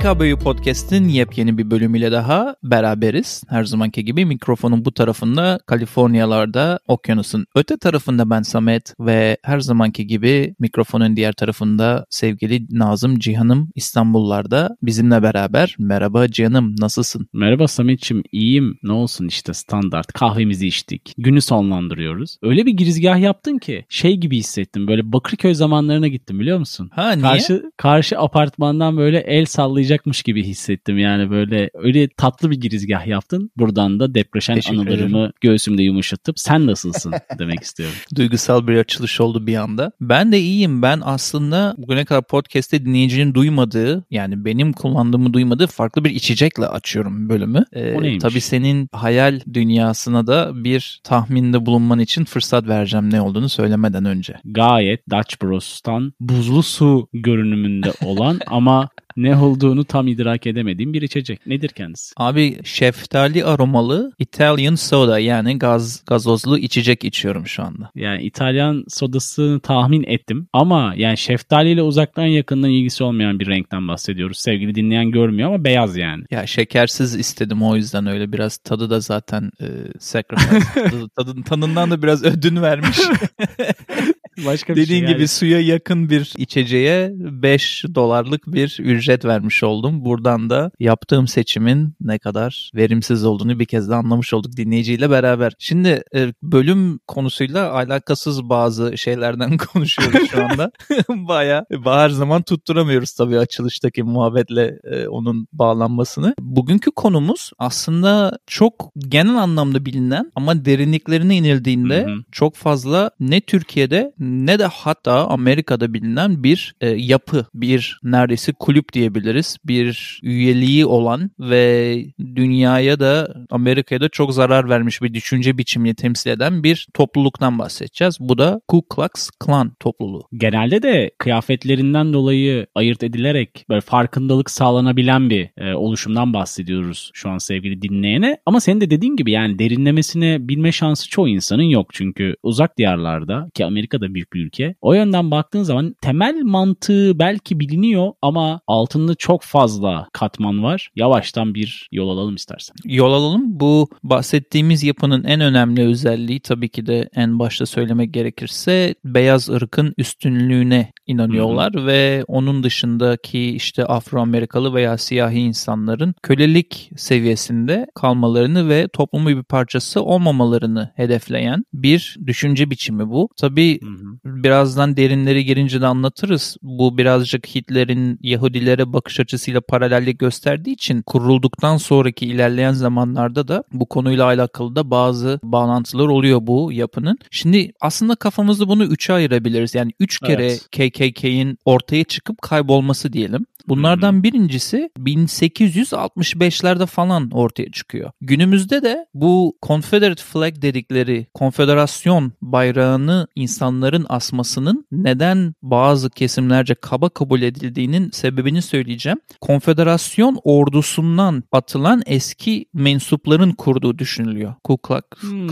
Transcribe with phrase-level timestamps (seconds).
[0.00, 3.42] PKB'yi Podcast'in yepyeni bir bölümüyle daha beraberiz.
[3.48, 10.06] Her zamanki gibi mikrofonun bu tarafında Kaliforniyalarda, okyanusun öte tarafında ben Samet ve her zamanki
[10.06, 15.76] gibi mikrofonun diğer tarafında sevgili Nazım Cihan'ım İstanbullarda bizimle beraber.
[15.78, 17.28] Merhaba Cihan'ım nasılsın?
[17.32, 18.78] Merhaba Samet'ciğim iyiyim.
[18.82, 21.14] Ne olsun işte standart kahvemizi içtik.
[21.18, 22.36] Günü sonlandırıyoruz.
[22.42, 24.88] Öyle bir girizgah yaptın ki şey gibi hissettim.
[24.88, 26.90] Böyle Bakırköy zamanlarına gittim biliyor musun?
[26.92, 27.22] Ha niye?
[27.22, 29.44] Karşı, karşı apartmandan böyle el
[29.90, 30.98] sallayacakmış gibi hissettim.
[30.98, 33.50] Yani böyle öyle tatlı bir girizgah yaptın.
[33.56, 35.32] Buradan da depreşen Teşekkür anılarımı ederim.
[35.40, 37.94] göğsümde yumuşatıp sen nasılsın demek istiyorum.
[38.16, 39.92] Duygusal bir açılış oldu bir anda.
[40.00, 40.82] Ben de iyiyim.
[40.82, 47.28] Ben aslında bugüne kadar podcast'te dinleyicinin duymadığı yani benim kullandığımı duymadığı farklı bir içecekle açıyorum
[47.28, 47.64] bölümü.
[47.72, 48.22] Ee, O neymiş?
[48.22, 54.34] tabii senin hayal dünyasına da bir tahminde bulunman için fırsat vereceğim ne olduğunu söylemeden önce.
[54.44, 61.46] Gayet Dutch Bros'tan buzlu su görünümünde olan ama ne olduğunu tam idrak edemediğim bir içecek.
[61.46, 62.12] Nedir kendisi?
[62.16, 67.90] Abi şeftali aromalı Italian soda yani gaz gazozlu içecek içiyorum şu anda.
[67.94, 74.38] Yani İtalyan sodasını tahmin ettim ama yani şeftaliyle uzaktan yakından ilgisi olmayan bir renkten bahsediyoruz.
[74.38, 76.24] Sevgili dinleyen görmüyor ama beyaz yani.
[76.30, 79.66] Ya şekersiz istedim o yüzden öyle biraz tadı da zaten e,
[79.98, 80.60] sacrifice.
[80.90, 82.98] tadı, tadın, tadından da biraz ödün vermiş.
[84.46, 90.04] Başka bir Dediğin şey gibi suya yakın bir içeceğe 5 dolarlık bir ücret vermiş oldum.
[90.04, 95.52] Buradan da yaptığım seçimin ne kadar verimsiz olduğunu bir kez de anlamış olduk dinleyiciyle beraber.
[95.58, 100.70] Şimdi e, bölüm konusuyla alakasız bazı şeylerden konuşuyoruz şu anda.
[101.08, 106.34] Baya her zaman tutturamıyoruz tabii açılıştaki muhabbetle e, onun bağlanmasını.
[106.40, 112.16] Bugünkü konumuz aslında çok genel anlamda bilinen ama derinliklerine inildiğinde Hı hı.
[112.32, 118.92] çok fazla ne Türkiye'de ne de hatta Amerika'da bilinen bir e, yapı, bir neredeyse kulüp
[118.92, 119.56] diyebiliriz.
[119.64, 126.30] Bir üyeliği olan ve dünyaya da Amerika'ya da çok zarar vermiş bir düşünce biçimini temsil
[126.30, 128.16] eden bir topluluktan bahsedeceğiz.
[128.20, 130.22] Bu da Ku Klux Klan topluluğu.
[130.32, 137.38] Genelde de kıyafetlerinden dolayı ayırt edilerek böyle farkındalık sağlanabilen bir e, oluşumdan bahsediyoruz şu an
[137.38, 138.38] sevgili dinleyene.
[138.46, 141.88] Ama senin de dediğin gibi yani derinlemesine bilme şansı çoğu insanın yok.
[141.92, 144.74] Çünkü uzak diyarlarda ki Amerika da büyük bir ülke.
[144.80, 150.90] O yönden baktığın zaman temel mantığı belki biliniyor ama altında çok fazla katman var.
[150.96, 152.76] Yavaştan bir yol alalım istersen.
[152.84, 153.60] Yol alalım.
[153.60, 159.94] Bu bahsettiğimiz yapının en önemli özelliği tabii ki de en başta söylemek gerekirse beyaz ırkın
[159.98, 169.36] üstünlüğüne inanıyorlar ve onun dışındaki işte Afro-Amerikalı veya siyahi insanların kölelik seviyesinde kalmalarını ve toplumun
[169.38, 173.28] bir parçası olmamalarını hedefleyen bir düşünce biçimi bu.
[173.36, 173.99] Tabii Hı hı.
[174.24, 176.56] Birazdan derinleri girince de anlatırız.
[176.62, 183.86] Bu birazcık Hitler'in Yahudilere bakış açısıyla paralellik gösterdiği için kurulduktan sonraki ilerleyen zamanlarda da bu
[183.86, 187.18] konuyla alakalı da bazı bağlantılar oluyor bu yapının.
[187.30, 189.74] Şimdi aslında kafamızda bunu üçe ayırabiliriz.
[189.74, 190.68] Yani üç kere Evet.
[190.70, 193.46] KKK'in ortaya çıkıp kaybolması diyelim.
[193.68, 198.10] Bunlardan birincisi 1865'lerde falan ortaya çıkıyor.
[198.20, 207.42] Günümüzde de bu Confederate flag dedikleri konfederasyon bayrağını insanların asmasının neden bazı kesimlerce kaba kabul
[207.42, 209.18] edildiğinin sebebini söyleyeceğim.
[209.40, 214.54] Konfederasyon ordusundan atılan eski mensupların kurduğu düşünülüyor.
[214.64, 215.02] Ku Klux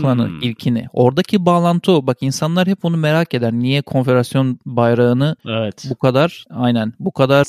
[0.01, 0.41] Klan'ı Hmm.
[0.41, 0.85] ilkini.
[0.93, 2.07] Oradaki bağlantı o.
[2.07, 3.53] Bak insanlar hep onu merak eder.
[3.53, 5.85] Niye konfederasyon bayrağını Evet.
[5.89, 7.43] bu kadar aynen bu kadar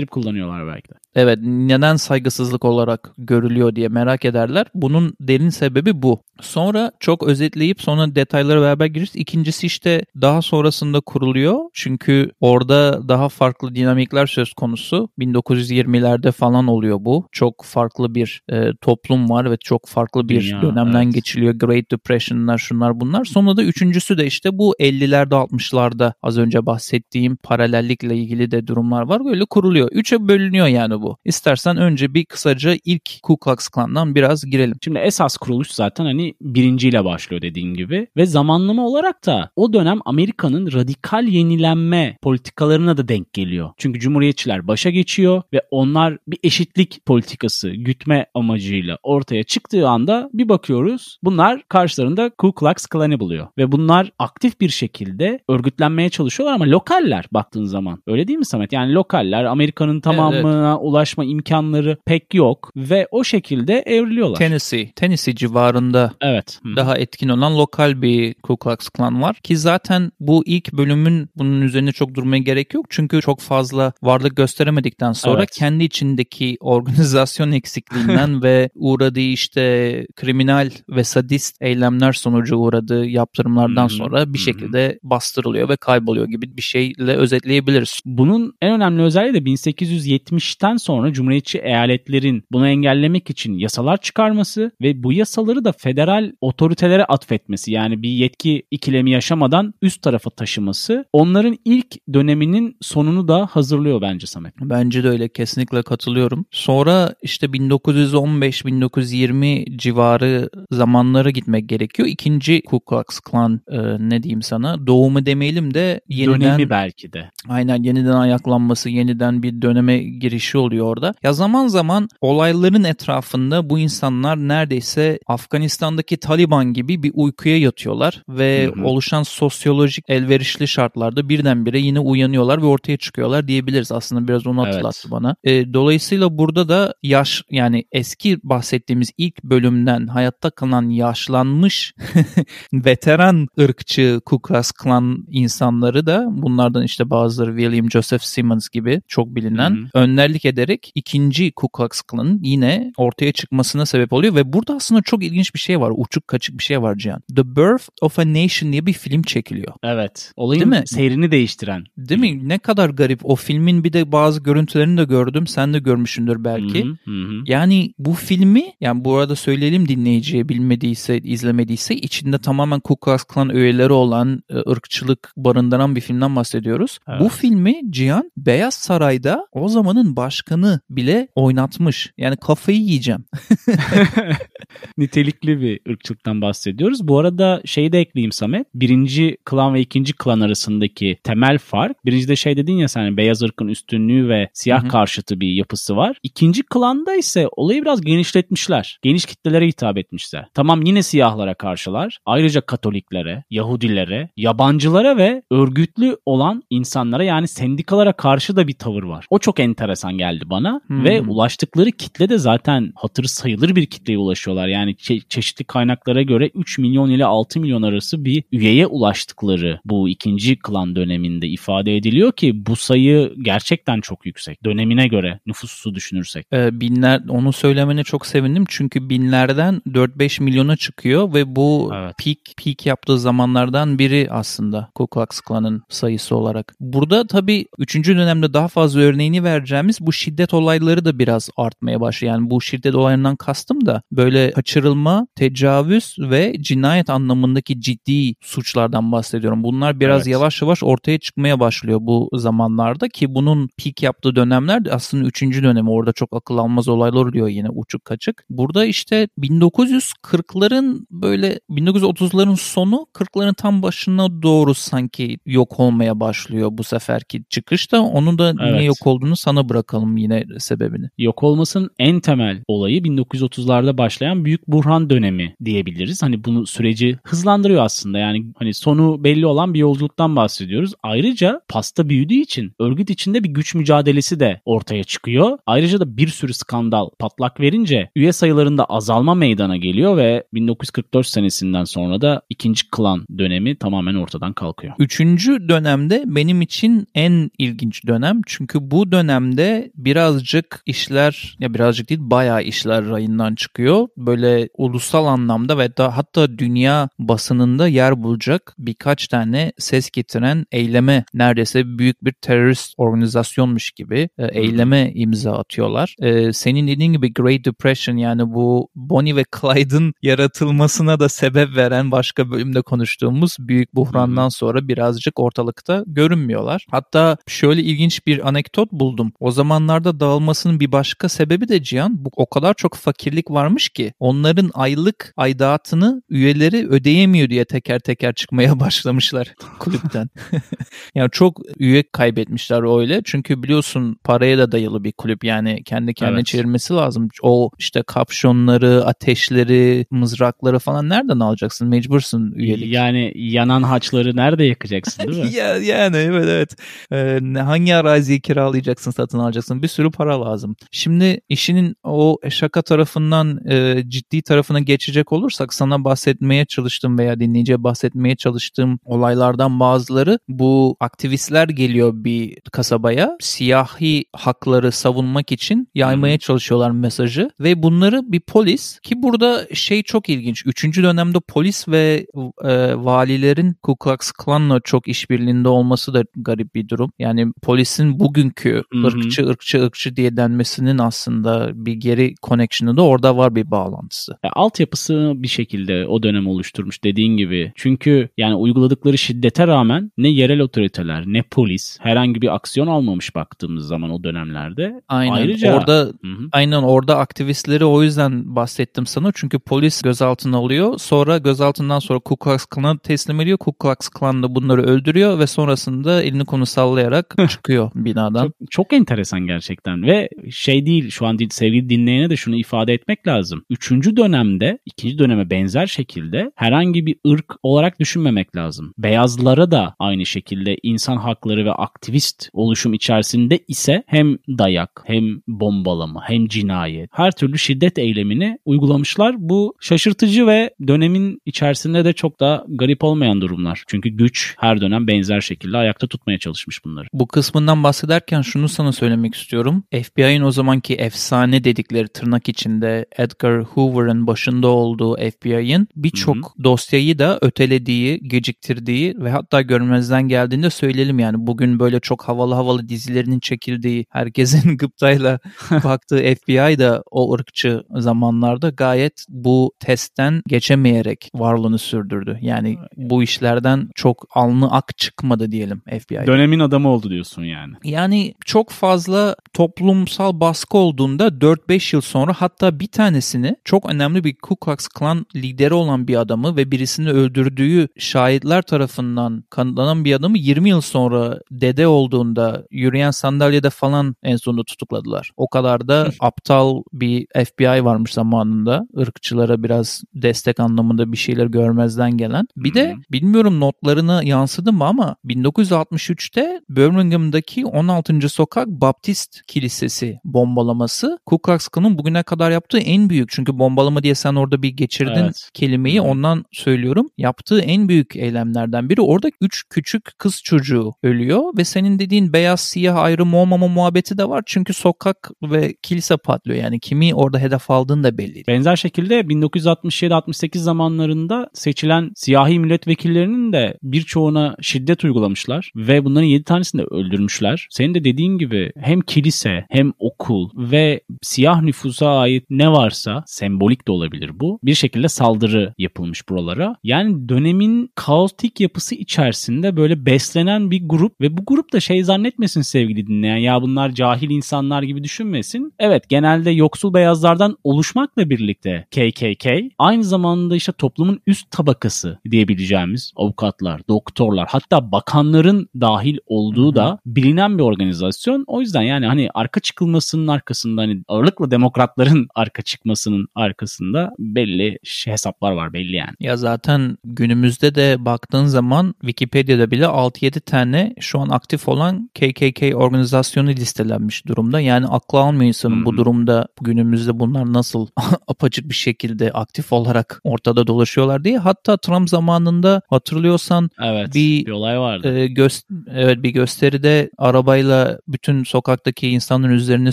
[0.00, 0.99] Selleştirip kullanıyorlar belki de.
[1.14, 4.66] Evet neden saygısızlık olarak görülüyor diye merak ederler.
[4.74, 6.20] Bunun derin sebebi bu.
[6.40, 9.10] Sonra çok özetleyip sonra detaylara beraber gireriz.
[9.14, 11.58] İkincisi işte daha sonrasında kuruluyor.
[11.72, 15.08] Çünkü orada daha farklı dinamikler söz konusu.
[15.18, 17.28] 1920'lerde falan oluyor bu.
[17.32, 21.14] Çok farklı bir e, toplum var ve çok farklı bir Dünya, dönemden evet.
[21.14, 21.54] geçiliyor.
[21.54, 23.24] Great Depression'lar şunlar bunlar.
[23.24, 29.02] Sonra da üçüncüsü de işte bu 50'lerde 60'larda az önce bahsettiğim paralellikle ilgili de durumlar
[29.02, 29.24] var.
[29.24, 29.88] Böyle kuruluyor.
[29.92, 31.16] Üçe bölünüyor yani bu.
[31.24, 34.76] İstersen önce bir kısaca ilk Ku Klux Klan'dan biraz girelim.
[34.84, 39.98] Şimdi esas kuruluş zaten hani birinciyle başlıyor dediğin gibi ve zamanlama olarak da o dönem
[40.04, 43.70] Amerika'nın radikal yenilenme politikalarına da denk geliyor.
[43.76, 50.48] Çünkü Cumhuriyetçiler başa geçiyor ve onlar bir eşitlik politikası gütme amacıyla ortaya çıktığı anda bir
[50.48, 56.64] bakıyoruz bunlar karşılarında Ku Klux Klan'ı buluyor ve bunlar aktif bir şekilde örgütlenmeye çalışıyorlar ama
[56.64, 58.72] lokaller baktığın zaman öyle değil mi Samet?
[58.72, 64.36] Yani lokaller Amerika'nın tamamına ulaşma imkanları pek yok ve o şekilde evriliyorlar.
[64.36, 66.60] Tennessee, Tennessee civarında evet.
[66.76, 71.62] daha etkin olan lokal bir Ku Klux Klan var ki zaten bu ilk bölümün bunun
[71.62, 75.50] üzerine çok durmaya gerek yok çünkü çok fazla varlık gösteremedikten sonra Evet.
[75.50, 83.90] kendi içindeki organizasyon eksikliğinden ve uğradığı işte kriminal ve sadist eylemler sonucu uğradığı yaptırımlardan hı,
[83.90, 88.00] sonra bir şekilde bastırılıyor ve kayboluyor gibi bir şeyle özetleyebiliriz.
[88.04, 95.02] Bunun en önemli özelliği de 1870'ten sonra Cumhuriyetçi eyaletlerin bunu engellemek için yasalar çıkarması ve
[95.02, 97.72] bu yasaları da federal otoritelere atfetmesi.
[97.72, 104.26] Yani bir yetki ikilemi yaşamadan üst tarafa taşıması onların ilk döneminin sonunu da hazırlıyor bence
[104.26, 104.54] Samet.
[104.60, 106.44] Bence de öyle kesinlikle katılıyorum.
[106.50, 112.08] Sonra işte 1915-1920 civarı zamanlara gitmek gerekiyor.
[112.08, 117.30] İkinci Ku Klux Klan e, ne diyeyim sana doğumu demeyelim de yeniden Dönemi belki de.
[117.48, 121.14] aynen yeniden ayaklanması, yeniden bir döneme girişi oluyor orada.
[121.22, 128.66] Ya zaman zaman olayların etrafında bu insanlar neredeyse Afganistan'daki Taliban gibi bir uykuya yatıyorlar ve
[128.66, 128.84] Hı hı.
[128.84, 133.92] oluşan sosyolojik elverişli şartlarda birdenbire yine uyanıyorlar ve ortaya çıkıyorlar diyebiliriz.
[133.92, 134.74] Aslında biraz onu Evet.
[134.74, 135.36] hatırlattı bana.
[135.44, 141.94] E, dolayısıyla burada da yaş yani eski bahsettiğimiz ilk bölümden hayatta kalan yaşlanmış
[142.72, 149.34] veteran ırkçı Ku Klux Klan insanları da bunlardan işte bazıları William Joseph Simmons gibi çok
[149.34, 149.88] bilinen Hı hı.
[149.94, 155.24] önderlik ederek ikinci Ku Klux Klan'ın yine ortaya çıkmasına sebep oluyor ve burada aslında çok
[155.24, 155.92] ilginç bir şey var.
[155.96, 157.22] Uçuk kaçık bir şey var Cihan.
[157.36, 159.72] The Birth of a Nation diye bir film çekiliyor.
[159.82, 160.32] Evet.
[160.36, 160.86] Olayın Değil mi?
[160.86, 161.84] seyrini değiştiren.
[161.96, 162.48] Değil mi?
[162.48, 163.20] Ne kadar garip.
[163.22, 165.46] O filmin bir de bazı görüntülerini de gördüm.
[165.46, 166.84] Sen de görmüşsündür belki.
[166.84, 167.42] Hı hı, hı.
[167.46, 173.54] Yani bu filmi yani bu arada söyleyelim dinleyiciye bilmediyse izlemediyse içinde tamamen Ku Klux Klan
[173.54, 176.98] öğeleri olan e, ırkçılık barındıran bir filmden bahsediyoruz.
[177.08, 177.20] Evet.
[177.20, 180.16] Bu filmi Cihan Beyaz Saray'da o zamanın
[180.50, 182.12] başkanı bile oynatmış.
[182.18, 183.24] Yani kafayı yiyeceğim.
[184.98, 187.08] Nitelikli bir ırkçılıktan bahsediyoruz.
[187.08, 188.66] Bu arada şeyi de ekleyeyim Samet.
[188.74, 192.04] Birinci klan ve ikinci klan arasındaki temel fark.
[192.06, 194.90] Birincide şey dedin ya sen beyaz ırkın üstünlüğü ve siyah Hı hı.
[194.90, 196.16] karşıtı bir yapısı var.
[196.22, 198.98] İkinci klanda ise olayı biraz genişletmişler.
[199.02, 200.46] Geniş kitlelere hitap etmişler.
[200.54, 202.18] Tamam yine siyahlara karşılar.
[202.26, 209.26] Ayrıca Katoliklere, Yahudilere, yabancılara ve örgütlü olan insanlara yani sendikalara karşı da bir tavır var.
[209.30, 211.04] O çok enteresan geldi bana Hmm.
[211.04, 214.59] ve ulaştıkları kitle de zaten hatırı sayılır bir kitleye ulaşıyorlar.
[214.68, 220.08] Yani çe- çeşitli kaynaklara göre 3 milyon ile 6 milyon arası bir üyeye ulaştıkları bu
[220.08, 224.64] ikinci klan döneminde ifade ediliyor ki bu sayı gerçekten çok yüksek.
[224.64, 226.46] Dönemine göre nüfusu düşünürsek.
[226.52, 232.14] Ee, binler onu söylemene çok sevindim çünkü binlerden 4-5 milyona çıkıyor ve bu Evet.
[232.24, 236.74] peak peak yaptığı zamanlardan biri aslında Ku Klux Klan'ın sayısı olarak.
[236.80, 237.96] Burada tabii 3.
[238.08, 242.34] dönemde daha fazla örneğini vereceğimiz bu şiddet olayları da biraz artmaya başlıyor.
[242.34, 249.62] Yani bu şiddet olaylarından kastım da böyle kaçırılma, tecavüz ve cinayet anlamındaki ciddi suçlardan bahsediyorum.
[249.62, 250.32] Bunlar biraz Evet.
[250.32, 255.42] yavaş yavaş ortaya çıkmaya başlıyor bu zamanlarda ki bunun peak yaptığı dönemler de aslında 3.
[255.62, 255.90] dönemi.
[255.90, 258.44] Orada çok akıl almaz olaylar oluyor yine uçuk kaçık.
[258.50, 266.84] Burada işte 1940'ların böyle 1930'ların sonu 40'ların tam başına doğru sanki yok olmaya başlıyor bu
[266.84, 268.00] seferki çıkışta.
[268.00, 268.86] Onun da niye Evet.
[268.86, 271.08] yok olduğunu sana bırakalım yine sebebini.
[271.18, 276.22] Yok olmasının en temel olayı 1930'larda başlayan büyük buhran dönemi diyebiliriz.
[276.22, 278.18] Hani bunu süreci hızlandırıyor aslında.
[278.18, 280.92] Yani hani sonu belli olan bir yolculuktan bahsediyoruz.
[281.02, 285.58] Ayrıca pasta büyüdüğü için örgüt içinde bir güç mücadelesi de ortaya çıkıyor.
[285.66, 291.84] Ayrıca da bir sürü skandal patlak verince üye sayılarında azalma meydana geliyor ve 1944 senesinden
[291.84, 294.94] sonra da ikinci klan dönemi tamamen ortadan kalkıyor.
[294.98, 298.40] Üçüncü dönemde benim için en ilginç dönem.
[298.46, 304.08] Çünkü bu dönemde birazcık işler ya birazcık değil bayağı işler rayından çıkıyor.
[304.16, 304.29] Böyle
[304.78, 311.98] ulusal anlamda ve da hatta dünya basınında yer bulacak birkaç tane ses getiren eyleme neredeyse
[311.98, 316.16] büyük bir terörist organizasyonmuş gibi e, eyleme imza atıyorlar.
[316.18, 322.10] E, senin dediğin gibi Great Depression yani bu Bonnie ve Clyde'ın yaratılmasına da sebep veren
[322.10, 326.86] başka bölümde konuştuğumuz büyük buhrandan sonra birazcık ortalıkta görünmüyorlar.
[326.90, 329.32] Hatta şöyle ilginç bir anekdot buldum.
[329.40, 334.09] O zamanlarda dağılmasının bir başka sebebi de Cihan bu o kadar çok fakirlik varmış ki
[334.18, 340.28] onların aylık aidatını üyeleri ödeyemiyor diye teker teker çıkmaya başlamışlar kulüpten.
[341.14, 343.20] yani çok üye kaybetmişler öyle.
[343.24, 346.46] Çünkü biliyorsun paraya da dayalı bir kulüp yani kendi kendine Evet.
[346.46, 347.28] çevirmesi lazım.
[347.42, 351.88] O işte kapşonları, ateşleri, mızrakları falan nereden alacaksın?
[351.88, 352.92] Mecbursun üyelik.
[352.92, 355.50] Yani yanan haçları nerede yakacaksın değil mi?
[355.60, 356.76] Ya, yani evet evet.
[357.12, 360.76] Ee, hangi araziyi kiralayacaksın satın alacaksın bir sürü para lazım.
[360.90, 367.84] Şimdi işinin o şaka tarafından e, ciddi tarafına geçecek olursak sana bahsetmeye çalıştığım veya dinleyiciye
[367.84, 376.90] bahsetmeye çalıştığım olaylardan bazıları bu aktivistler geliyor bir kasabaya siyahi hakları savunmak için yaymaya çalışıyorlar
[376.90, 380.66] mesajı ve bunları bir polis ki burada şey çok ilginç.
[380.66, 382.26] Üçüncü dönemde polis ve
[382.64, 387.12] e, valilerin Ku Klux Klan'la çok işbirliğinde olması da garip bir durum.
[387.18, 393.54] Yani polisin bugünkü ırkçı ırkçı ırkçı diye denmesinin aslında bir geri connection'ı da orada var
[393.54, 394.32] bir bağlantısı.
[394.44, 397.72] Ya, altyapısı bir şekilde o dönem oluşturmuş dediğin gibi.
[397.76, 403.86] Çünkü yani uyguladıkları şiddete rağmen ne yerel otoriteler ne polis herhangi bir aksiyon almamış baktığımız
[403.86, 405.02] zaman o dönemlerde.
[405.08, 405.32] Aynen.
[405.32, 406.48] Ayrıca orada Hı.
[406.52, 409.32] Aynen orada aktivistleri o yüzden bahsettim sana.
[409.34, 410.98] Çünkü polis gözaltına alıyor.
[410.98, 413.58] Sonra gözaltından sonra Ku Klux Klan'a teslim ediyor.
[413.58, 418.44] Ku Klux Klan da bunları öldürüyor ve sonrasında elini konu sallayarak çıkıyor binadan.
[418.44, 423.26] Çok, çok enteresan gerçekten ve şey değil şu an sevgili dinleyene de şunu ifade etmek
[423.26, 423.64] lazım.
[423.80, 428.94] Üçüncü dönemde ikinci döneme benzer şekilde herhangi bir ırk olarak düşünmemek lazım.
[428.98, 436.28] Beyazlara da aynı şekilde insan hakları ve aktivist oluşum içerisinde ise hem dayak hem bombalama
[436.28, 439.34] hem cinayet her türlü şiddet eylemini uygulamışlar.
[439.38, 443.84] Bu şaşırtıcı ve dönemin içerisinde de çok da garip olmayan durumlar.
[443.86, 447.06] Çünkü güç her dönem benzer şekilde ayakta tutmaya çalışmış bunları.
[447.12, 449.84] Bu kısmından bahsederken şunu sana söylemek istiyorum.
[449.92, 457.38] FBI'nin o zamanki efsane dedikleri tırnak içinde Edgar Hoover'ın başında olduğu FBI'nin birçok dosyayı da
[457.42, 464.06] ötelediği, geciktirdiği ve hatta görmezden geldiğinde söyleyelim yani bugün böyle çok havalı havalı dizilerinin çekildiği,
[464.10, 465.38] herkesin gıptayla
[465.84, 472.38] baktığı FBI da o ırkçı zamanlarda gayet bu testten geçemeyerek varlığını sürdürdü.
[472.40, 476.26] Yani bu işlerden çok alnı ak çıkmadı diyelim FBI.
[476.26, 477.74] Dönemin adamı oldu diyorsun yani.
[477.84, 484.34] Yani çok fazla toplumsal baskı olduğunda 4-5 yıl sonra hatta bir tanesini çok önemli bir
[484.34, 490.38] Ku Klux Klan lideri olan bir adamı ve birisini öldürdüğü şahitler tarafından kanıtlanan bir adamı
[490.38, 495.30] 20 yıl sonra dede olduğunda yürüyen sandalyede falan en sonunda tutukladılar.
[495.36, 498.86] O kadar da aptal bir FBI varmış zamanında.
[498.98, 502.46] ırkçılara biraz destek anlamında bir şeyler görmezden gelen.
[502.56, 508.28] Bir de bilmiyorum notlarına yansıdı mı ama 1963'te Birmingham'daki 16.
[508.28, 513.28] Sokak Baptist Kilisesi bombalaması Ku Klux Klan'ın bugüne kadar yaptığı en büyük.
[513.30, 515.50] Çünkü bombalama diye sen orada bir geçirdin Evet.
[515.54, 517.10] kelimeyi ondan söylüyorum.
[517.18, 519.00] Yaptığı en büyük eylemlerden biri.
[519.00, 524.28] Orada 3 küçük kız çocuğu ölüyor ve senin dediğin beyaz siyah ayrım olmama muhabbeti de
[524.28, 524.42] var.
[524.46, 526.58] Çünkü sokak ve kilise patlıyor.
[526.62, 528.42] Yani kimi orada hedef aldığın da belli.
[528.48, 536.80] Benzer şekilde 1967-68 zamanlarında seçilen siyahi milletvekillerinin de birçoğuna şiddet uygulamışlar ve bunların 7 tanesini
[536.82, 537.66] de öldürmüşler.
[537.70, 543.88] Senin de dediğin gibi hem kilise hem okul ve siyah nüfusa ait ne varsa sembolik
[543.88, 544.58] de olabilir bu.
[544.62, 546.76] Bir şekilde saldırı yapılmış buralara.
[546.84, 552.62] Yani dönemin kaotik yapısı içerisinde böyle beslenen bir grup ve bu grup da şey zannetmesin
[552.62, 555.72] sevgili dinleyen ya bunlar cahil insanlar gibi düşünmesin.
[555.78, 559.46] Evet genelde yoksul beyazlardan oluşmakla birlikte KKK
[559.78, 567.58] aynı zamanda işte toplumun üst tabakası diyebileceğimiz avukatlar, doktorlar hatta bakanların dahil olduğu da bilinen
[567.58, 568.44] bir organizasyon.
[568.46, 575.52] O yüzden yani hani arka çıkılmasının arkasında hani ağırlıkla demokratların arka çıkmasının arkasında belli hesaplar
[575.52, 576.14] var belli yani.
[576.20, 582.62] Ya zaten günümüzde de baktığın zaman Wikipedia'da bile 6-7 tane şu an aktif olan KKK
[582.74, 584.60] organizasyonu listelenmiş durumda.
[584.60, 585.96] Yani aklı almıyor insanın bu Hı hı.
[585.98, 587.86] durumda günümüzde bunlar nasıl
[588.28, 591.38] apaçık bir şekilde aktif olarak ortada dolaşıyorlar diye.
[591.38, 595.18] Hatta Trump zamanında hatırlıyorsan Evet Bir- bir, olay vardı.
[595.18, 595.62] e, gö-
[595.94, 599.92] evet bir gösteride arabayla bütün sokaktaki insanların üzerine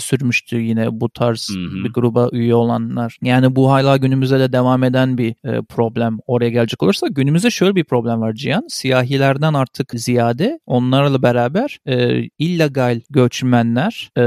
[0.00, 1.84] sürmüştü yine bu tarz Hı hı.
[1.84, 3.17] bir gruba üye olanlar.
[3.22, 6.18] Yani bu hala günümüzde de devam eden bir e, problem.
[6.26, 8.64] Oraya gelecek olursa günümüzde şöyle bir problem var Cihan.
[8.68, 14.22] Siyahilerden artık ziyade onlarla beraber e, illegal göçmenler, e,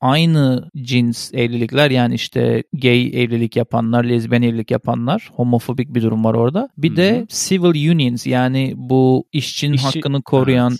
[0.00, 6.34] aynı cins evlilikler yani işte gay evlilik yapanlar, lezbiyen evlilik yapanlar, homofobik bir durum var
[6.34, 6.68] orada.
[6.78, 10.76] Bir Hı de civil unions yani bu işçinin İşçi- hakkını koruyan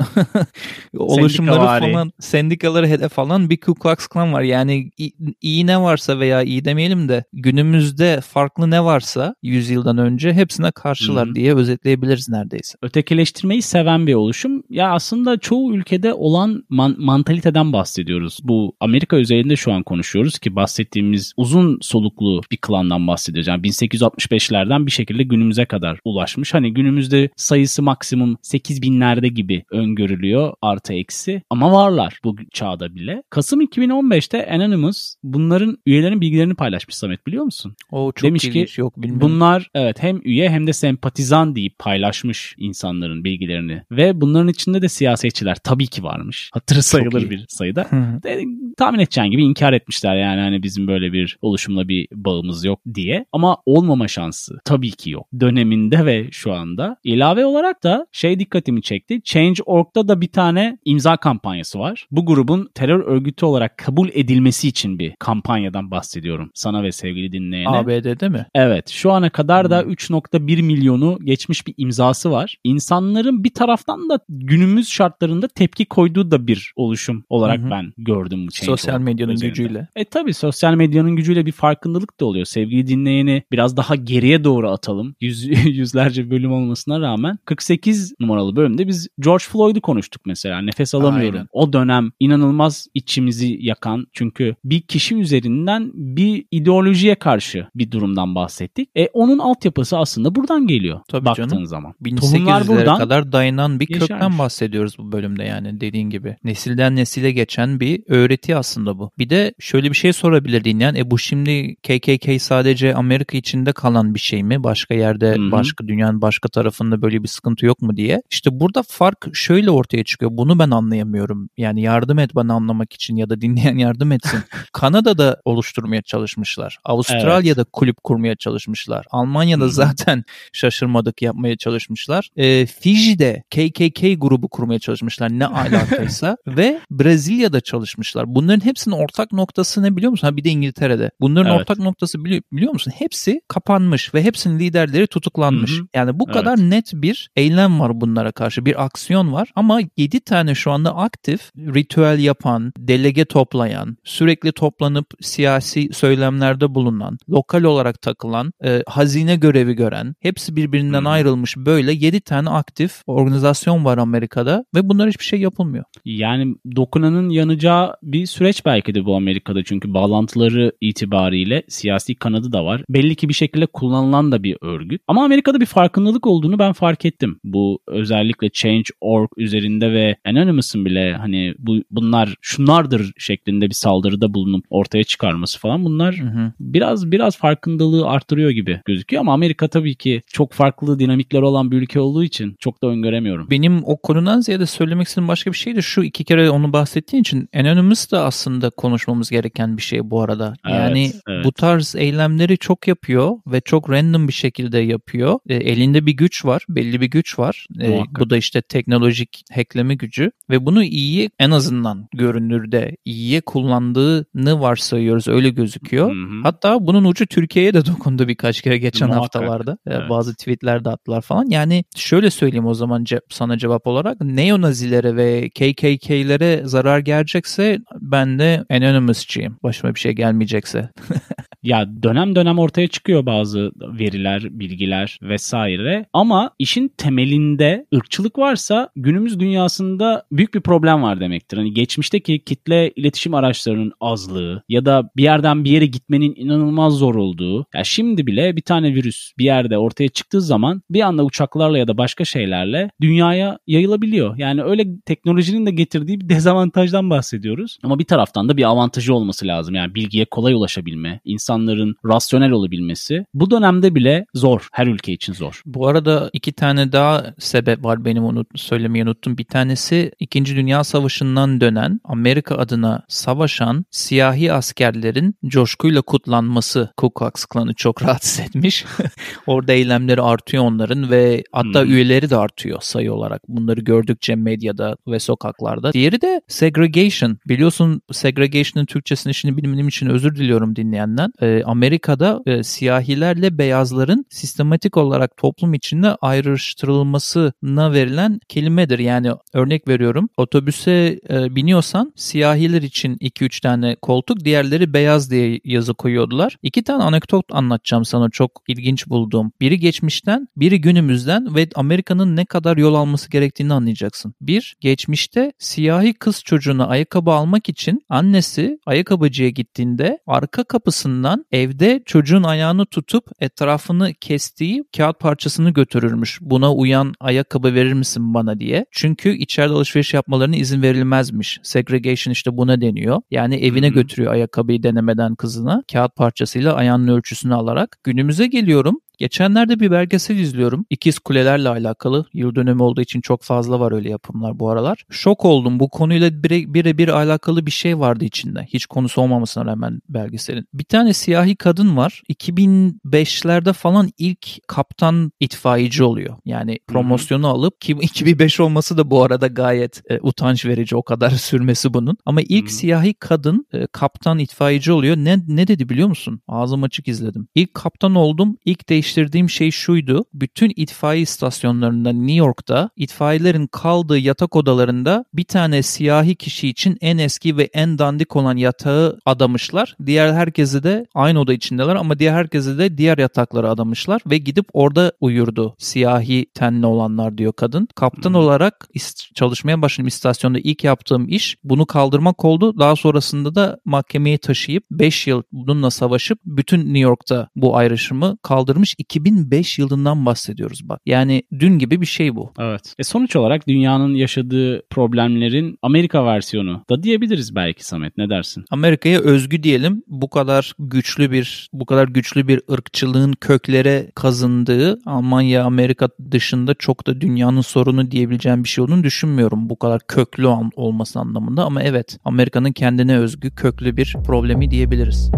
[0.99, 1.92] oluşumları Sendikavari.
[1.92, 4.42] falan, sendikaları hedef alan bir Ku Klux Klan var.
[4.42, 7.25] Yani i- iyi ne varsa veya iyi demeyelim de
[7.57, 11.35] günümüzde farklı ne varsa 100 yıldan önce hepsine karşılar Hı hı.
[11.35, 12.79] diye özetleyebiliriz neredeyse.
[12.83, 14.63] ötekileştirmeyi seven bir oluşum.
[14.71, 18.39] Ya aslında çoğu ülkede olan man- mantaliteden bahsediyoruz.
[18.43, 23.49] Bu Amerika üzerinde şu an konuşuyoruz ki bahsettiğimiz uzun soluklu bir klandan bahsediyoruz.
[23.49, 26.55] Yani 1865'lerden bir şekilde günümüze kadar ulaşmış.
[26.55, 33.23] Hani günümüzde sayısı maksimum 8 binlerde gibi öngörülüyor artı eksi ama varlar bu çağda bile.
[33.31, 37.76] Kasım 2015'te Anonymous bunların üyelerinin bilgilerini paylaşmış Samet biliyor musun?
[37.91, 39.21] O çok Demiş ki, ilginç yok bilmiyorum.
[39.21, 43.83] Bunlar evet hem üye hem de sempatizan deyip paylaşmış insanların bilgilerini.
[43.91, 46.50] Ve bunların içinde de siyasetçiler tabii ki varmış.
[46.53, 47.87] Hatırı sayılır bir sayıda.
[48.23, 48.45] De,
[48.76, 53.26] tahmin edeceğin gibi inkar etmişler yani hani bizim böyle bir oluşumla bir bağımız yok diye.
[53.33, 55.26] Ama olmama şansı tabii ki yok.
[55.41, 56.97] Döneminde ve şu anda.
[57.05, 59.21] İlave olarak da şey dikkatimi çekti.
[59.25, 62.07] Change.org'da da bir tane imza kampanyası var.
[62.11, 66.50] Bu grubun terör örgütü olarak kabul edilmesi için bir kampanyadan bahsediyorum.
[66.55, 67.69] Sana ve sevgili dinleyene.
[67.69, 68.47] ABD'de mi?
[68.55, 69.93] Evet şu ana kadar da Hmm.
[69.93, 72.57] 3.1 milyonu geçmiş bir imzası var.
[72.64, 77.71] İnsanların bir taraftan da günümüz şartlarında tepki koyduğu da bir oluşum olarak Hı hı.
[77.71, 79.49] ben gördüm bu Sosyal medyanın üzerinde.
[79.49, 79.88] gücüyle.
[79.97, 82.47] E tabi sosyal medyanın gücüyle bir farkındalık da oluyor.
[82.47, 85.14] Sevgili dinleyeni biraz daha geriye doğru atalım.
[85.21, 90.61] Yüz, yüzlerce bölüm olmasına rağmen 48 numaralı bölümde biz George Floyd'u konuştuk mesela.
[90.62, 91.35] Nefes alamıyorum.
[91.37, 91.49] Aynen.
[91.52, 98.88] O dönem inanılmaz içimizi yakan çünkü bir kişi üzerinden bir ideolojiye karşı bir durumdan bahsettik.
[98.97, 101.66] E onun altyapısı aslında buradan geliyor Tabii baktığın canım.
[101.66, 101.95] zaman.
[102.21, 104.09] Tohumlar 1800'lere buradan kadar dayanan bir yeşermiş.
[104.09, 106.37] kökten bahsediyoruz bu bölümde yani dediğin gibi.
[106.45, 109.11] Nesilden nesile geçen bir öğreti aslında bu.
[109.18, 110.95] Bir de şöyle bir şey sorabilir dinleyen.
[110.95, 114.64] E bu şimdi KKK sadece Amerika içinde kalan bir şey mi?
[114.64, 115.50] Başka yerde, Hı hı.
[115.50, 118.23] başka dünyanın başka tarafında böyle bir sıkıntı yok mu diye.
[118.30, 120.30] İşte burada fark şöyle ortaya çıkıyor.
[120.35, 121.49] Bunu ben anlayamıyorum.
[121.56, 124.40] Yani yardım et bana anlamak için ya da dinleyen yardım etsin.
[124.73, 126.78] Kanada'da oluşturmaya çalışmışlar.
[127.16, 129.06] Avustralya'da kulüp kurmaya çalışmışlar.
[129.11, 129.73] Almanya'da Hı hı.
[129.73, 132.28] zaten şaşırmadık yapmaya çalışmışlar.
[132.37, 138.35] E, Fiji'de KKK grubu kurmaya çalışmışlar ne alakaysa ve Brezilya'da çalışmışlar.
[138.35, 140.26] Bunların hepsinin ortak noktası ne biliyor musun?
[140.28, 141.11] Ha bir de İngiltere'de.
[141.20, 141.61] Bunların Evet.
[141.61, 142.92] ortak noktası bili- biliyor musun?
[142.96, 145.73] Hepsi kapanmış ve hepsinin liderleri tutuklanmış.
[145.73, 145.87] Hı hı.
[145.94, 146.35] Yani bu Evet.
[146.37, 148.66] kadar net bir eylem var bunlara karşı.
[148.66, 155.07] Bir aksiyon var ama 7 tane şu anda aktif ritüel yapan, delege toplayan, sürekli toplanıp
[155.20, 161.09] siyasi söylemlerde bulunan, lokal olarak takılan, e, hazine görevi gören, hepsi birbirinden Hı.
[161.09, 165.85] ayrılmış böyle 7 tane aktif organizasyon var Amerika'da ve bunlar hiçbir şey yapılmıyor.
[166.05, 172.64] Yani dokunanın yanacağı bir süreç belki de bu Amerika'da çünkü bağlantıları itibariyle siyasi kanadı da
[172.64, 172.83] var.
[172.88, 175.03] Belli ki bir şekilde kullanılan da bir örgüt.
[175.07, 177.40] Ama Amerika'da bir farkındalık olduğunu ben fark ettim.
[177.45, 184.64] Bu özellikle Change.org üzerinde ve Anonymous'ın bile hani bu bunlar şunlardır şeklinde bir saldırıda bulunup
[184.71, 186.53] ortaya çıkarması falan bunlar Hı hı.
[186.61, 191.76] biraz biraz farkındalığı arttırıyor gibi gözüküyor ama Amerika tabii ki çok farklı dinamikler olan bir
[191.76, 193.50] ülke olduğu için çok da öngöremiyorum.
[193.50, 197.20] Benim o konudan ziyade söylemek istediğim başka bir şey de şu iki kere onu bahsettiğin
[197.20, 200.54] için Anonymous da aslında konuşmamız gereken bir şey bu arada.
[200.66, 201.44] Evet, yani evet.
[201.44, 205.38] bu tarz eylemleri çok yapıyor ve çok random bir şekilde yapıyor.
[205.48, 207.66] E, elinde bir güç var, belli bir güç var.
[207.80, 208.20] E, Muhakkak.
[208.20, 215.28] bu da işte teknolojik hackleme gücü ve bunu iyiye en azından görünürde iyiye kullandığını varsayıyoruz
[215.28, 216.11] öyle gözüküyor.
[216.11, 216.40] Hı hı.
[216.42, 219.35] Hatta bunun ucu Türkiye'ye de dokundu birkaç kere geçen Muhakkak.
[219.43, 219.73] haftalarda.
[219.87, 220.11] E, Evet.
[220.11, 221.47] Bazı tweetler de attılar falan.
[221.51, 224.21] Yani şöyle söyleyeyim o zaman ce- sana cevap olarak.
[224.21, 229.59] Neonazilere ve KKK'lere zarar gelecekse ben de Anonymous'çıyım.
[229.62, 230.91] Başıma bir şey gelmeyecekse.
[231.66, 239.40] Ya dönem dönem ortaya çıkıyor bazı veriler, bilgiler vesaire ama işin temelinde ırkçılık varsa günümüz
[239.40, 241.57] dünyasında büyük bir problem var demektir.
[241.57, 247.14] Hani geçmişteki kitle iletişim araçlarının azlığı ya da bir yerden bir yere gitmenin inanılmaz zor
[247.14, 247.66] olduğu.
[247.74, 251.88] Ya şimdi bile bir tane virüs bir yerde ortaya çıktığı zaman bir anda uçaklarla ya
[251.88, 254.37] da başka şeylerle dünyaya yayılabiliyor.
[254.38, 257.79] Yani öyle teknolojinin de getirdiği bir dezavantajdan bahsediyoruz.
[257.83, 259.74] Ama bir taraftan da bir avantajı olması lazım.
[259.74, 261.20] Yani bilgiye kolay ulaşabilme,
[261.57, 263.25] insanların rasyonel olabilmesi.
[263.35, 264.69] Bu dönemde bile zor.
[264.73, 265.62] Her ülke için zor.
[265.66, 269.38] Bu arada iki tane daha sebep var benim onu söylemeyi unuttum.
[269.38, 270.47] Bir tanesi 2.
[270.47, 278.40] Dünya Savaşı'ndan dönen Amerika adına savaşan siyahi askerlerin coşkuyla kutlanması Ku Klux Klan'ı çok rahatsız
[278.40, 278.85] etmiş.
[279.47, 281.92] Orada eylemleri artıyor onların ve hatta Hmm.
[281.92, 283.42] üyeleri de artıyor sayı olarak.
[283.49, 285.92] Bunları gördükçe medyada ve sokaklarda.
[285.92, 287.38] Diğeri de segregation.
[287.49, 291.33] Biliyorsun segregation'ın Türkçesini şimdi bilmediğim için özür diliyorum dinleyenden.
[291.46, 298.98] Ee, Amerika'da e, siyahilerle beyazların sistematik olarak toplum içinde ayrıştırılmasına verilen kelimedir.
[298.98, 305.94] Yani örnek veriyorum otobüse e, biniyorsan siyahiler için 2-3 tane koltuk diğerleri beyaz diye yazı
[305.94, 306.56] koyuyordular.
[306.62, 309.52] İki tane anekdot anlatacağım sana çok ilginç bulduğum.
[309.61, 314.35] Biri geçmişten biri günümüzden ve Amerika'nın ne kadar yol alması gerektiğini anlayacaksın.
[314.40, 322.03] Bir, geçmişte siyahi kız çocuğuna ayakkabı almak için annesi ayakkabıcıya gittiğinde arka kapısından zaman evde
[322.07, 326.38] çocuğun ayağını tutup etrafını kestiği kağıt parçasını götürürmüş.
[326.40, 328.87] Buna uyan ayakkabı verir misin bana diye.
[328.90, 331.61] Çünkü içeride alışveriş yapmalarına izin verilmezmiş.
[331.62, 333.20] Segregation işte buna deniyor.
[333.31, 335.83] Yani evine götürüyor ayakkabıyı denemeden kızına.
[335.92, 337.99] Kağıt parçasıyla ayağının ölçüsünü alarak.
[338.05, 339.01] Günümüze geliyorum.
[339.18, 340.87] Geçenlerde bir belgesel izliyorum.
[340.90, 342.24] İkiz Kulelerle alakalı.
[342.33, 345.05] Yıl dönümü olduğu için çok fazla var öyle yapımlar bu aralar.
[345.11, 345.81] Şok oldum.
[345.81, 348.66] Bu konuyla bire- birebir alakalı bir şey vardı içinde.
[348.72, 350.66] Hiç konusu olmamasına rağmen belgeselin.
[350.74, 352.22] Bir tane siyahi kadın var.
[352.33, 356.37] 2005'lerde falan ilk kaptan itfaiyeci oluyor.
[356.44, 361.31] Yani promosyonu alıp ki 2005 olması da bu arada gayet e, utanç verici o kadar
[361.46, 362.16] sürmesi bunun.
[362.26, 365.16] Ama ilk siyahi kadın e, kaptan itfaiyeci oluyor.
[365.16, 366.40] Ne ne dedi biliyor musun?
[366.48, 367.48] Ağzım açık izledim.
[367.55, 368.57] İlk kaptan oldum.
[368.64, 370.25] İlk değiştirdiğim şey şuydu.
[370.35, 377.19] Bütün itfaiye istasyonlarında New York'ta itfaiyelerin kaldığı yatak odalarında bir tane siyahi kişi için en
[377.19, 379.97] eski ve en dandik olan yatağı adamışlar.
[380.07, 384.66] Diğer herkesi de aynı oda içindeler ama diğer herkesi de diğer yataklara adamışlar ve gidip
[384.73, 385.75] orada uyurdu.
[385.79, 387.88] Siyahi tenli olanlar diyor kadın.
[387.95, 388.38] Kaptan Hı.
[388.38, 388.88] olarak
[389.35, 392.79] çalışmaya başladım istasyonda ilk yaptığım iş bunu kaldırmak oldu.
[392.79, 398.95] Daha sonrasında da mahkemeye taşıyıp 5 yıl bununla savaşıp bütün New York'ta bu ayrışımı kaldırmış
[398.98, 401.00] 2005 yılından bahsediyoruz bak.
[401.06, 402.52] Yani dün gibi bir şey bu.
[402.59, 402.94] Evet.
[402.98, 408.16] E sonuç olarak dünyanın yaşadığı problemlerin Amerika versiyonu da diyebiliriz belki Samet.
[408.18, 408.64] Ne dersin?
[408.70, 410.02] Amerika'ya özgü diyelim.
[410.06, 417.06] Bu kadar güçlü bir bu kadar güçlü bir ırkçılığın köklere kazındığı Almanya, Amerika dışında çok
[417.06, 419.70] da dünyanın sorunu diyebileceğim bir şey olduğunu düşünmüyorum.
[419.70, 425.30] Bu kadar köklü an- olması anlamında ama evet Amerika'nın kendine özgü köklü bir problemi diyebiliriz.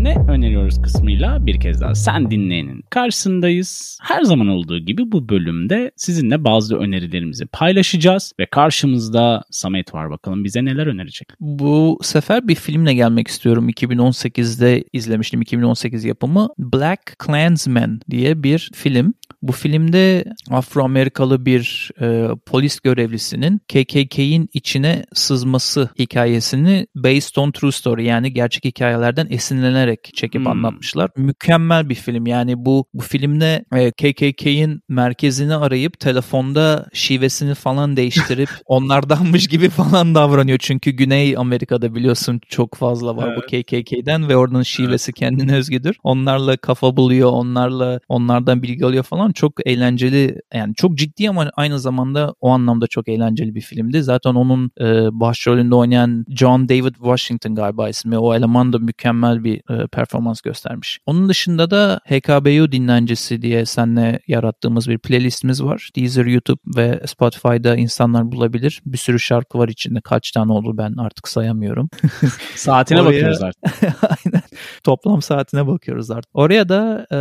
[0.00, 3.98] Ne öneriyoruz kısmıyla bir kez daha sen dinleyenin karşısındayız.
[4.02, 10.44] Her zaman olduğu gibi bu bölümde sizinle bazı önerilerimizi paylaşacağız ve karşımızda Samet var bakalım
[10.44, 11.28] bize neler önerecek.
[11.40, 13.68] Bu sefer bir filmle gelmek istiyorum.
[13.68, 15.42] 2018'de izlemiştim.
[15.42, 19.14] 2018 yapımı Black Klansman diye bir film.
[19.42, 28.04] Bu filmde Afro-Amerikalı bir e, polis görevlisinin KKK'in içine sızması hikayesini based on true story
[28.04, 30.46] yani gerçek hikayelerden esinlenerek çekip Hmm.
[30.46, 31.10] anlatmışlar.
[31.16, 32.26] Mükemmel bir film.
[32.26, 40.14] Yani bu bu filmde e, KKK'in merkezini arayıp telefonda şivesini falan değiştirip onlardanmış gibi falan
[40.14, 40.58] davranıyor.
[40.58, 45.96] Çünkü Güney Amerika'da biliyorsun çok fazla var bu KKK'den ve oradan şivesi kendine özgüdür.
[46.02, 49.32] Onlarla kafa buluyor, onlarla onlardan bilgi alıyor falan.
[49.32, 54.02] Çok eğlenceli yani çok ciddi ama aynı zamanda o anlamda çok eğlenceli bir filmdi.
[54.02, 54.84] Zaten onun e,
[55.20, 58.18] başrolünde oynayan John David Washington galiba ismi.
[58.18, 60.98] O eleman da mükemmel bir e, performans göstermiş.
[61.06, 65.90] Onun dışında da HKBU dinlencesi diye seninle yarattığımız bir playlistimiz var.
[65.96, 68.80] Deezer, YouTube ve Spotify'da insanlar bulabilir.
[68.86, 70.00] Bir sürü şarkı var içinde.
[70.00, 71.90] Kaç tane oldu ben artık sayamıyorum.
[72.54, 73.62] Saatine Oraya- bakıyoruz artık.
[74.02, 74.39] Aynen.
[74.84, 76.30] Toplam saatine bakıyoruz artık.
[76.34, 77.18] Oraya da e,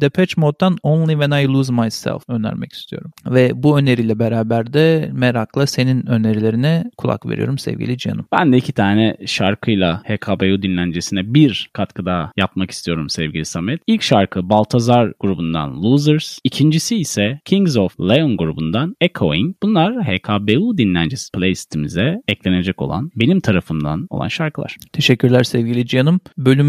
[0.00, 3.10] Depeche Mode'dan Only When I Lose Myself önermek istiyorum.
[3.26, 8.26] Ve bu öneriyle beraber de merakla senin önerilerine kulak veriyorum sevgili canım.
[8.32, 13.80] Ben de iki tane şarkıyla HKBU dinlencesine bir katkı daha yapmak istiyorum sevgili Samet.
[13.86, 16.38] İlk şarkı Baltazar grubundan Losers.
[16.44, 19.56] İkincisi ise Kings of Leon grubundan Echoing.
[19.62, 24.76] Bunlar HKBU dinlencesi playlistimize eklenecek olan benim tarafımdan olan şarkılar.
[24.92, 26.20] Teşekkürler sevgili canım.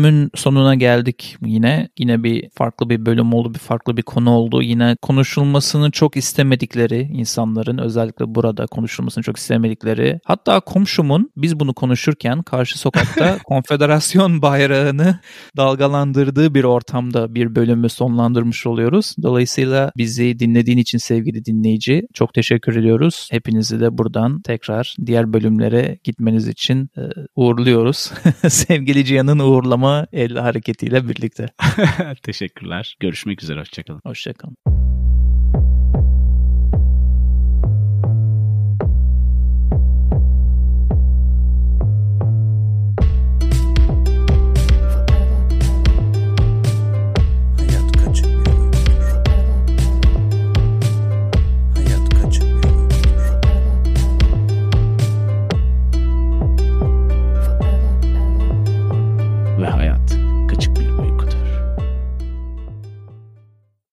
[0.04, 1.90] Bölümün sonuna geldik yine.
[2.00, 4.62] Yine bir farklı bir bölüm oldu, bir farklı bir konu oldu.
[4.62, 10.20] Yine konuşulmasını çok istemedikleri insanların özellikle burada konuşulmasını çok istemedikleri.
[10.26, 15.20] Hatta komşumun biz bunu konuşurken karşı sokakta konfederasyon bayrağını
[15.58, 19.16] dalgalandırdığı bir ortamda bir bölümü sonlandırmış oluyoruz.
[19.22, 23.28] Dolayısıyla bizi dinlediğin için sevgili dinleyici çok teşekkür ediyoruz.
[23.32, 27.02] Hepinizi de buradan tekrar diğer bölümlere gitmeniz için e,
[27.36, 28.12] uğurluyoruz.
[28.50, 31.50] sevgili Cihan'ın uğurlama el hareketiyle birlikte.
[32.24, 32.98] Teşekkürler.
[33.00, 33.60] Görüşmek üzere.
[33.60, 34.02] Hoşçakalın.
[34.06, 34.83] Hoşçakalın.